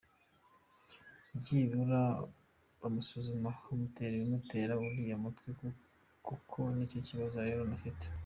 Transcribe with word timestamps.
Byibura 1.37 2.01
bamusuzume 2.81 3.49
tumenye 3.61 3.95
ikimutera 4.17 4.71
uriya 4.85 5.15
mutwe 5.23 5.49
kuko 6.27 6.57
nicyo 6.75 6.99
kibazo 7.07 7.37
Aaron 7.39 7.71
afite. 7.77 8.05